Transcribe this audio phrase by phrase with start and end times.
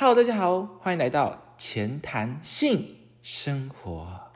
[0.00, 2.86] Hello，大家好，欢迎来到前谈性
[3.20, 4.30] 生活。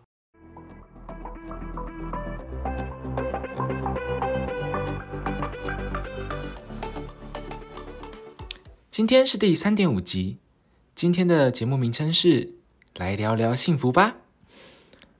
[8.90, 10.38] 今天是第三点五集，
[10.96, 12.54] 今天的节目名称是
[12.96, 14.16] 来聊聊幸福吧。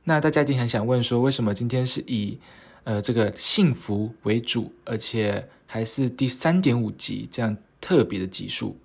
[0.02, 2.40] 那大家一定很想问说，为什么今天是以
[2.82, 8.76] 呃这个幸福为主，而且还是第三点五集这样特别的集数？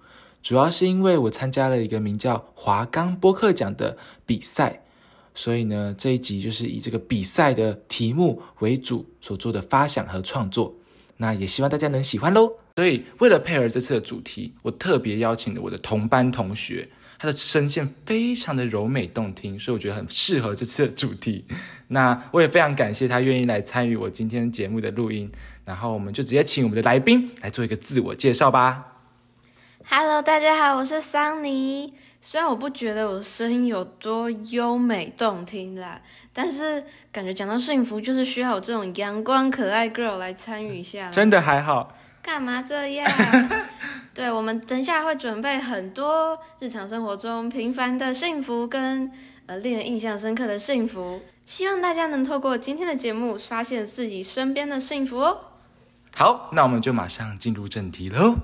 [0.41, 4.81] 主要是因为我参加了一个名叫华冈播客奖的比赛，
[5.35, 10.75] 所以呢这一集就是以这个比赛的题目为主所做的发想和创作。
[11.17, 12.53] 那也希望大家能喜欢喽。
[12.75, 21.43] 所以为了配合这次的主题，我特别邀请了我的同班同学，他的声线非常的柔美动听，所以我觉得很适合这次的主题。
[21.89, 25.31] 那我也非常感谢他愿意来参与我今天节目的录音。
[25.65, 28.96] 然后我们就直接请我们的来宾来做一个自我介绍吧。
[29.89, 31.93] Hello，大家好，我是桑尼。
[32.19, 36.01] 虽然我不觉得我的声音有多优美动听啦，
[36.33, 41.09] 但是感觉讲到幸福，就是需要我这种阳光可爱 girl 来参与一下。
[41.09, 43.09] 真的还好，干嘛这样？
[44.13, 49.09] 对，我们等一下会准备很多日常生活中平凡的幸福跟
[49.45, 55.37] 呃令人印象深刻的幸福，希望大家能透过今天的节目发现自己身边的幸福哦。
[56.13, 58.35] 好，那我们就马上进入正题喽。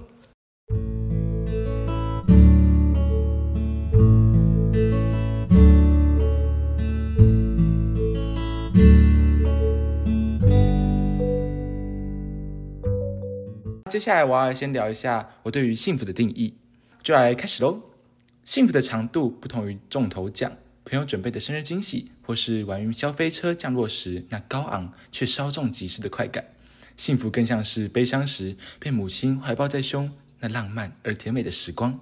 [13.94, 16.56] 接下来我要先聊一下我对于幸福的定义，
[17.04, 17.80] 就来开始喽。
[18.44, 20.52] 幸福的长度不同于中头奖、
[20.84, 26.44] 朋友准备的生日惊喜，或是玩云霄飞车降落时那高昂却稍纵即逝的快感。
[26.98, 32.00] 幸福更像是悲伤时被母亲怀抱在胸那浪漫而甜美的时光。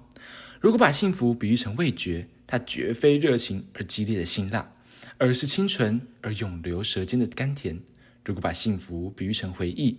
[0.62, 4.72] 如果把幸福比喻成味觉，它绝非热情而激烈的辛辣，
[5.18, 7.80] 而是清纯而永留舌尖的甘甜。
[8.24, 9.98] 如果把幸福比喻成回忆，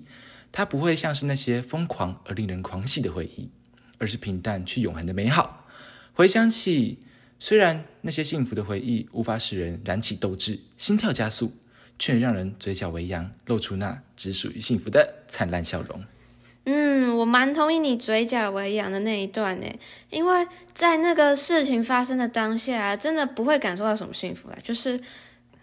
[0.53, 3.49] 它不会像是那些疯狂而令人狂喜的回忆，
[3.97, 5.65] 而是平淡却永恒的美好。
[6.13, 6.99] 回想起，
[7.39, 11.51] 虽然那些幸福的回忆无法使人燃起斗志、心跳加速，
[11.97, 16.05] 却让人嘴角微扬，露出那只属于幸福的灿烂笑容。
[16.65, 19.67] 嗯，我蛮同意你嘴角微扬的那一段呢，
[20.11, 24.97] 因为在那个事情发生的当下，真的不会感受到什么幸福啦，就是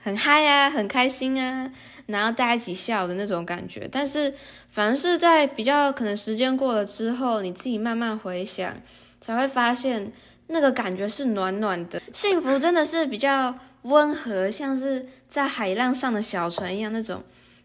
[0.02, 1.70] 很嗨啊，很开心啊，
[2.06, 3.88] 然后大家一起笑的那种感觉。
[3.92, 4.32] 但是
[4.70, 8.74] 反而是在比较可能时间过了之后，你自己慢慢回想，
[9.20, 10.10] 才会发现
[10.46, 17.22] 那个感觉是暖暖的，幸福真的是比较温和，像是在海浪上的小船一样，那种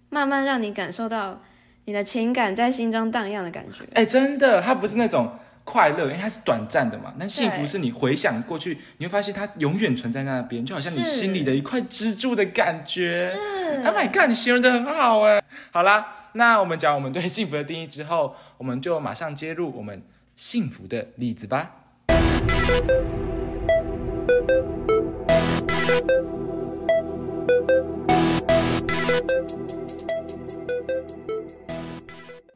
[0.09, 1.41] 慢慢让你感受到。
[1.87, 5.31] 你的情感在心中荡漾的感觉，哎，真的，它不是那种
[5.65, 7.13] 快乐，因为它是短暂的嘛。
[7.19, 13.11] 但幸福是你回想过去，你会发现它永远存在那边，就好像你心里的一块支柱的感觉。
[13.11, 13.37] 是
[13.83, 15.41] ，Oh my god，你形容的很好哎。
[15.71, 20.01] 好啦，那我们讲我们对幸福的定义之后，我们就马上接入我们
[20.35, 21.71] 幸福的例子吧。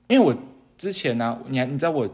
[0.08, 0.36] 因为我
[0.76, 2.09] 之前呢、你还你知道我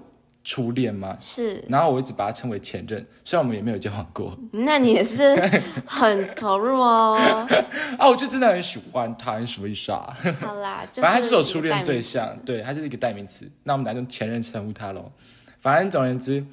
[0.46, 1.18] 初恋吗？
[1.20, 5.36] 是，然后我一直把他称为前任，虽然我们也没有交往过那你也是
[5.86, 7.18] 很投入哦。
[7.98, 10.16] 啊，我就真的很喜欢他，你什么意思啊？
[10.40, 13.50] 好啦， 就反正他就是我初恋对象，对他就是一个代名词。
[13.64, 15.12] 那我们来用前任称呼他喽。
[15.60, 16.46] 反正总而言之，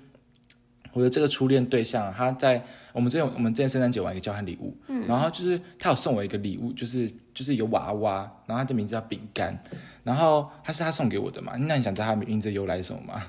[0.95, 2.65] 我的这个初恋对象啊，他在
[2.95, 9.63] 我们之前我们之前圣诞节玩一个交换礼物，嗯，然后就是他有送我一个礼物，就是就是一个娃娃，然后他的名字叫饼干，
[10.03, 11.53] 然后他是他送给我的嘛。
[11.59, 13.23] 那你想知道他名字的由来是什么吗？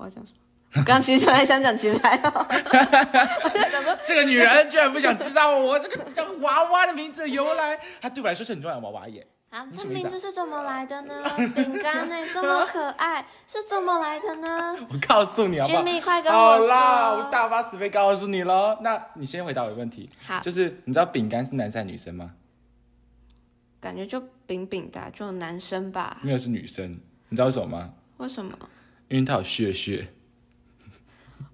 [0.00, 0.38] 我要讲什么？
[0.74, 2.46] 我刚刚其实本来想讲，其实还好。
[2.48, 9.26] 我在想说，这个女人居然不想知道我这个叫娃娃的名字的由来，她对我来说是很重要的娃娃耶。
[9.50, 11.24] 啊，这名字是怎么来的呢？
[11.56, 17.30] 饼干呢，这么可爱，是怎么来的呢 我告诉你好不好？？Jimmy，快跟好我啦，我。
[17.32, 18.78] 大发慈悲告诉你喽。
[18.80, 22.30] 那你先回答我的问题，好，就是你知道饼干是男生还是女生吗？
[23.80, 26.16] 感觉就饼饼的啊，就男生吧？
[26.22, 26.88] 没有是女生，
[27.28, 27.90] 你知道为什么吗？
[28.18, 28.56] 为什么？
[29.10, 30.08] 因为它有血血。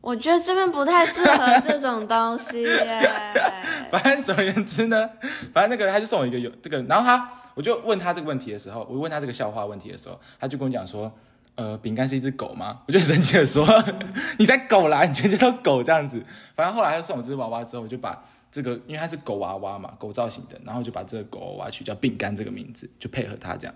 [0.00, 3.10] 我觉得这边不太适合这种东西耶。
[3.90, 5.10] 反正总而言之呢，
[5.52, 11.12] 反正那个他就送我一个有这个，然后他我就问他这个问题的时候，我问他这个笑话问题的时候，他就跟我讲说，
[11.56, 12.82] 呃，饼干是一只狗吗？
[12.86, 13.66] 我就很生气的说，
[14.38, 16.22] 你才狗啦，你全家都狗这样子。
[16.54, 18.22] 反正后来他就送我这只娃娃之后，我就把
[18.56, 23.74] 这个，因为它是狗娃娃嘛，狗造型的，然后就把这个狗娃娃取叫饼干这个名字，就配合它这样。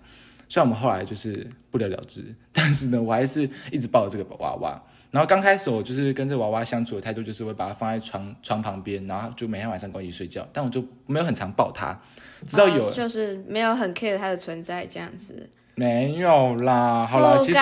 [0.48, 4.82] 虽然我们后来就是不了了之，但是呢，我还是一直抱着这个娃娃。
[5.10, 10.48] 然后刚开始我就是跟这个娃娃相处的态度，就是会把它放在床床旁边，然后就每天晚上跟我一起睡觉。
[10.52, 12.00] 但我就没有很常抱它，
[12.46, 15.50] 直到有、哦就是没有很 care 它的存在这样子。
[15.76, 17.60] 没有啦，好啦，其实。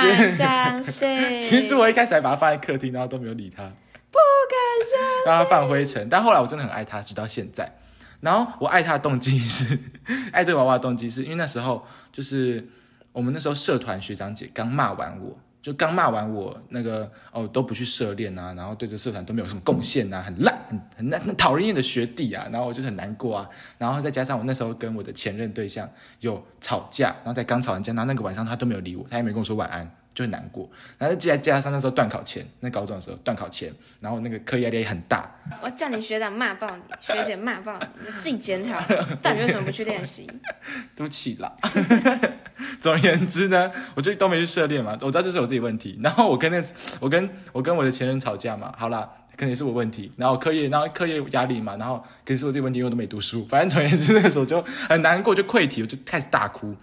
[1.41, 3.71] 其实我一开始还把它放在客厅，然后都没有理它，
[5.27, 6.09] 让他放灰尘。
[6.09, 7.71] 但后来我真的很爱他，直到现在。
[8.21, 9.79] 然后我爱他的动机是，
[10.33, 12.67] 爱这个娃娃的动机是因为那时候就是
[13.13, 20.53] 我们那时候社团学长姐刚骂完我，就刚骂完我那个哦都不去社练啊，然后对这社团都没有什么贡献啊，很烂、
[20.97, 23.49] 很很讨人厌的学弟啊，然后我就是很难过啊。
[23.79, 25.89] 然后再加上我那时候跟我的前任对象
[26.19, 29.89] 有吵架，然后在刚吵完架，然后那个晚上他都没有理我，他也没跟我说晚安。
[30.19, 30.69] 就很难过，
[30.99, 35.31] 然后再加上那时候段考前，那高中的时候段考前，然后那个课业压力也很大，
[35.63, 38.81] 我叫你学长骂爆你，学姐骂爆你，你自己检讨，
[39.23, 40.29] 到底为什么不去练习？
[40.97, 41.53] 对不起啦。
[42.83, 45.97] 总而言之呢，我就都没去涉猎嘛，我知道这是我自己问题。
[46.03, 46.61] 然后我跟那
[46.99, 50.11] 我跟我跟我的前任吵架嘛，好啦，可能也是我问题。
[50.17, 53.47] 然后课业，然后课业压力嘛，然后可能是我自己问题，因为我都没读书。
[53.49, 56.75] 反正总而言之，那个时候就很难过，就溃体，我就开始大哭。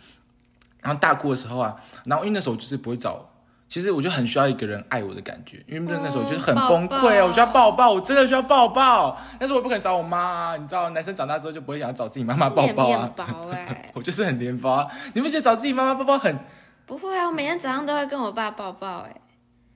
[0.86, 3.28] 然后大哭的时候啊，然后因为那时候就是不会找。
[3.68, 9.18] 其实我就很需要一个人爱我的感觉，因为那时候就是很崩溃啊，我需要抱抱，我真的需要抱抱。
[9.40, 13.12] 但是我不肯找我妈啊，你知道，男生长大之后就不会想要找自己妈妈抱抱啊。
[13.94, 16.40] 我就是很黏包啊，你不觉得找自己妈妈抱抱很？
[16.86, 19.16] 不会啊，我每天早上都会跟我爸抱抱哎。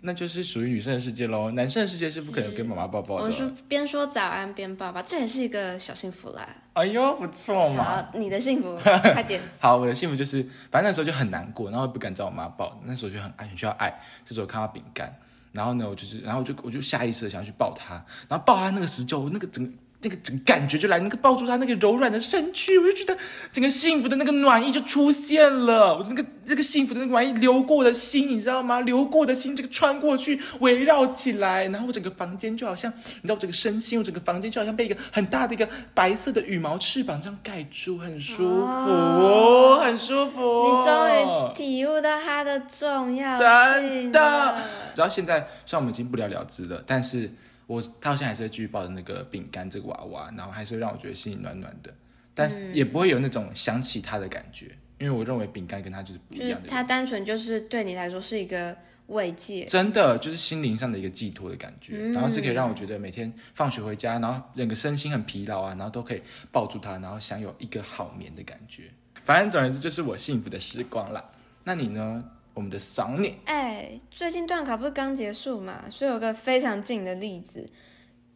[0.01, 3.25] 那就是属于女生的世界喽，男生的世界是不可能跟妈妈抱抱的。
[3.25, 6.47] 我是边说早安边抱抱，这也是一个小幸福啦。
[6.73, 7.83] 哎呦，不错嘛！
[7.83, 9.41] 好，你的幸福 快点。
[9.59, 10.41] 好，我的幸福就是，
[10.71, 13.93] 反正那时候就很难过，然后不敢找我妈抱，那时候就很爱，很需要爱。
[14.25, 15.13] 这时候看到饼干，
[15.51, 17.95] 然后呢，我就是，然后我就我就下意识的想要去抱她，
[18.29, 19.71] 然后抱她那个时就那个整个。
[20.01, 23.17] 那个整个感觉就来，那个抱住他那个柔软的身躯，我就觉得
[23.51, 25.97] 整个幸福的那个暖意就出现了。
[25.97, 28.79] 我那个这个幸福的那个暖意流过我的心，你知道吗？
[28.79, 40.77] 流过的心这个穿过去，围绕起来，然后我整个房间就好像，你知道，我整个身心，我整个房间就好像被一个很大的一个白色的羽毛翅膀这样盖住，很舒服，哦、很舒服。
[40.77, 44.57] 你终于体悟到它的重要性，真的。
[44.95, 47.29] 直到现在，虽然我们已经不了了之了，但是。
[47.69, 51.93] 我到现在还是会继续抱着那个饼干这个娃娃，然后还是会让我觉得心里暖暖的，
[52.33, 56.67] 但是也不会有那种想起他的感觉，因为我认为饼干跟他就是不一样的。
[56.67, 58.75] 它单纯就是对你来说是一个
[59.05, 68.85] 慰藉，真的就是心灵上的一个寄托的感觉，然后是可以让我觉得每天放学回家，然后整个身心很疲劳啊，然后都可以抱住他，然后享有一个好眠的感觉。
[69.23, 71.23] 反正总而言之，就是我幸福的时光啦。
[71.65, 72.23] 那你呢？
[72.59, 73.35] 我们的赏脸。
[73.45, 77.65] 哎，最近段考不是刚结束嘛，所以有个非常近的例子，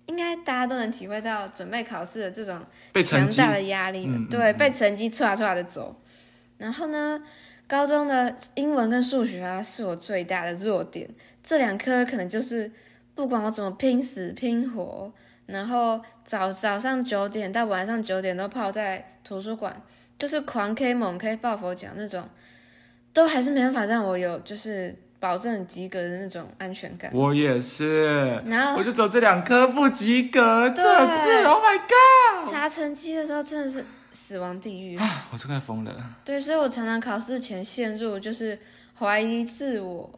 [0.05, 2.65] 应该大家都能体会到准备考试的这种
[3.03, 4.09] 强大的压力。
[4.31, 6.01] 对，被成绩唰唰的走。
[6.57, 7.21] 然后呢，
[7.67, 11.09] 高中的英文跟数学啊，是我最大的弱点。
[11.43, 12.71] 这两科可能就是
[13.13, 15.11] 不管我怎么拼死拼活，
[15.47, 19.81] 然后早早上九点到晚上九点都泡在图书馆，
[20.17, 22.23] 就是狂 K 猛 K 抱佛脚那种。
[23.13, 27.11] 都还是没办法让我有就是保证及格的那种安全感。
[27.13, 30.83] 我也是，然后我就走这两科不及格，这
[31.15, 32.51] 次 Oh my God！
[32.51, 35.27] 查成绩的时候真的是死亡地狱啊！
[35.31, 35.95] 我是快疯了。
[36.25, 38.57] 对，所以我常常考试前陷入就是
[38.99, 40.09] 怀疑自我，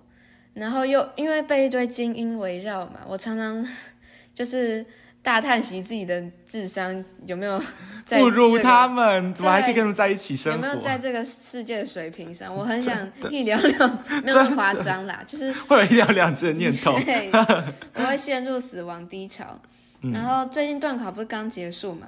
[0.54, 3.68] 然后又因为被一堆精英围绕嘛，我常常
[4.34, 4.86] 就是。
[5.26, 7.60] 大叹息自己的智商有没有
[8.08, 9.34] 不如他们？
[9.34, 10.56] 怎么还可以跟他们在一起生活？
[10.56, 12.56] 有没有在这个世界的水平上？
[12.56, 12.96] 我很想
[13.32, 13.88] 一聊聊，
[14.24, 16.96] 没有那么夸张啦， 就是会有一聊两只的念头。
[17.02, 17.32] 对，
[17.96, 19.60] 我会陷入死亡低潮。
[20.14, 22.08] 然后最近段考不是刚结束嘛？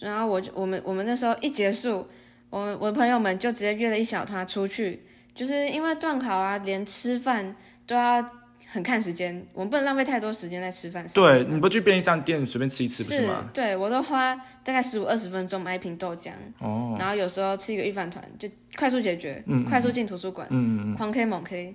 [0.00, 2.06] 然后我就我们我们那时候一结束，
[2.50, 5.02] 我们我的朋友们就直接约了一小团出去，
[5.34, 7.56] 就是因为段考啊，连吃饭
[7.86, 8.22] 都要。
[8.70, 11.14] 很看时间，我们不能浪费太多时间在吃饭上。
[11.14, 13.48] 对，你不去便利商店随便吃一吃不是吗？
[13.54, 18.46] 对，我都花大概十五二十分钟买一瓶豆浆，哦，然后有时候吃一个预饭团，就
[18.76, 21.74] 快速解决，嗯，快速进图书馆，嗯嗯狂 K 猛 K，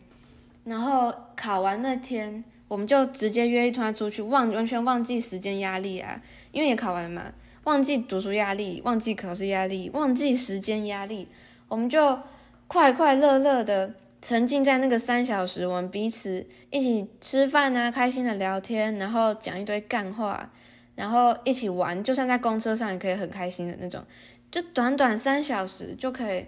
[0.65, 6.21] 然后考完那天，我们就直接约一团出去，忘完全忘记时间压力啊，
[6.51, 7.23] 因为也考完了嘛，
[7.63, 11.27] 忘记读书压力，忘记考试压力，忘记时间压力，
[11.67, 12.19] 我们就
[12.67, 13.95] 快快乐乐的。
[14.23, 20.49] 沉浸在那个三小时，我们彼此一起吃饭啊，开心的聊天，然后讲一堆干话，
[20.95, 24.01] 然后一起玩，就算在公车上也可以很开心的那种。
[24.49, 26.45] 就短短三小时就可以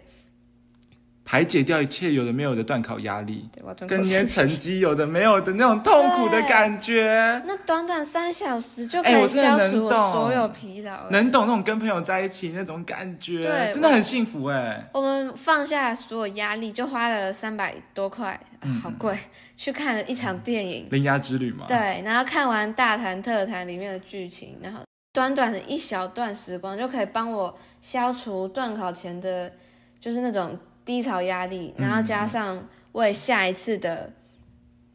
[1.25, 4.19] 排解掉一切有的没有的断考压力，对，跟口水。
[4.19, 7.41] 你的成绩有的没有的那种痛苦的 感觉。
[7.45, 14.87] 那短短三小时就可以消除我所有疲劳、哎能懂那种跟朋友在一起那种感觉，对真的很幸福哎。
[14.93, 18.39] 我们放下所有压力，就花了三百多块，
[18.83, 19.17] 好贵，
[19.57, 20.87] 去看了一场电影。
[20.91, 29.51] 铃芽之旅嘛，对，然后看完大谈特谈里面的剧情，然后短短的一小段时光就可以帮我消除段考前的，
[29.99, 34.13] 就是那种低潮压力，然后加上为下一次的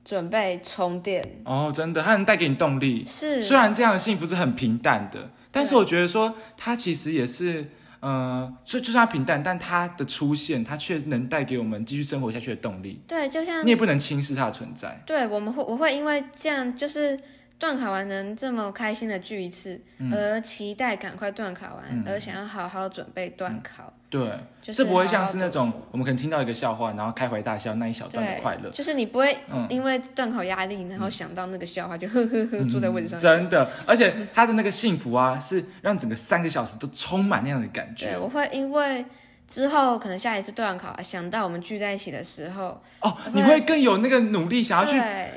[0.04, 1.42] 准备充电。
[1.44, 3.04] 哦，真的，它能带给你动力。
[3.04, 7.68] 是，虽然这样的幸福是很平淡的，但是我觉得说它其实也是，
[8.00, 13.02] 呃，就就算它平淡，但它的出现，它却能带给我们继续生活下去的动力。
[13.06, 15.02] 对，就像你也不能轻视它的存在。
[15.04, 17.18] 对，我们会我会因为这样，就是
[17.61, 19.79] 段考完能这么开心的聚一次，
[20.11, 22.02] 而期待赶快断考完，嗯。
[22.07, 23.93] 而想要好好准备段考。
[24.09, 24.21] 对，
[24.61, 28.71] 就是这不会像是那种我们可能听到一个笑话，然后开怀大笑那一小段的，快乐。
[28.71, 29.67] 就是你不会嗯。
[29.69, 33.37] 因为段考压力，然后想到那个笑话就呵呵呵坐在位置上笑。
[33.37, 38.07] 真的，而且他的那个幸福啊，是让整个三个小时都充满那样的感觉。
[38.07, 39.05] 对，我会因为
[39.47, 45.31] 之后可能下一次段考啊，想到我们聚在一起的时候，哦，你会更有那个努力，想要去对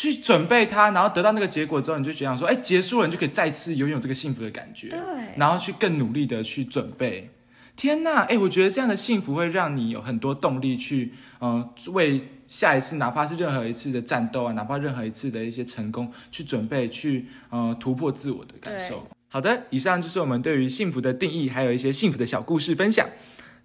[0.00, 4.98] 去准备它，然后得到那个结果之后，你就觉得说，哎，结束了，你就可以再次拥有这个幸福的感觉，对
[5.36, 7.28] 然后去更努力的去准备。
[7.76, 19.06] 天呐，哎，我觉得这样的幸福会让你有很多动力去，嗯、为下一次，哪怕是任何一次的战斗啊，哪怕任何一次的一些成功，去准备，去，呃，突破自我的感受。
[19.28, 23.06] 好的，以上就是我们对于幸福的定义，还有一些幸福的小故事分享。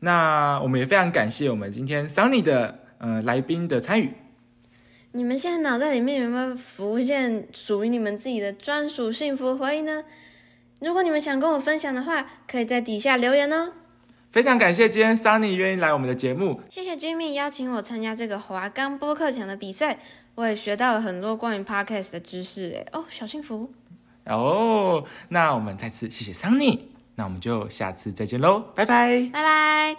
[0.01, 4.11] 那我们也非常感谢我们今天 Sunny 的呃来宾的参与。
[5.15, 10.03] 你们现在脑袋里面有没有浮现属于你们自己的专属幸福回忆呢？
[10.81, 13.71] 如果你们想跟我分享的话，可以在底下留言哦。
[14.33, 19.97] 非常感谢今天 Sunny 愿意来我们的节目，谢谢 Jimmy 邀请我参加这个华冈播客奖的比赛，
[20.35, 22.75] 我也学到了很多关于 Podcast 的知识。
[22.75, 23.71] 哎，哦，小幸福。
[24.25, 26.79] 哦，那我们再次谢谢 Sunny，
[27.15, 29.29] 那我们就下次再见喽，拜拜。
[29.31, 29.93] 拜拜。